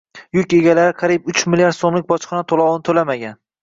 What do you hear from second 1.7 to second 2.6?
so‘mlik bojxona